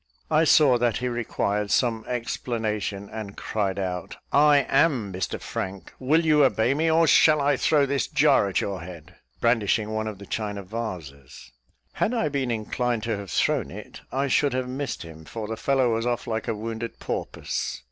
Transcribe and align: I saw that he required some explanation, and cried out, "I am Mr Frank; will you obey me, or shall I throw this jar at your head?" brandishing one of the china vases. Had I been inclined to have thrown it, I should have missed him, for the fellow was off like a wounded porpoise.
I 0.31 0.45
saw 0.45 0.79
that 0.79 0.97
he 0.97 1.07
required 1.07 1.69
some 1.69 2.03
explanation, 2.07 3.07
and 3.07 3.37
cried 3.37 3.77
out, 3.77 4.17
"I 4.33 4.65
am 4.67 5.13
Mr 5.13 5.39
Frank; 5.39 5.93
will 5.99 6.25
you 6.25 6.43
obey 6.43 6.73
me, 6.73 6.89
or 6.89 7.05
shall 7.05 7.39
I 7.39 7.55
throw 7.55 7.85
this 7.85 8.07
jar 8.07 8.49
at 8.49 8.61
your 8.61 8.81
head?" 8.81 9.17
brandishing 9.41 9.91
one 9.91 10.07
of 10.07 10.17
the 10.17 10.25
china 10.25 10.63
vases. 10.63 11.51
Had 11.93 12.15
I 12.15 12.29
been 12.29 12.49
inclined 12.49 13.03
to 13.03 13.15
have 13.15 13.29
thrown 13.29 13.69
it, 13.69 14.01
I 14.11 14.27
should 14.27 14.53
have 14.53 14.67
missed 14.67 15.03
him, 15.03 15.23
for 15.23 15.47
the 15.47 15.55
fellow 15.55 15.93
was 15.93 16.07
off 16.07 16.25
like 16.25 16.47
a 16.47 16.55
wounded 16.55 16.97
porpoise. 16.99 17.79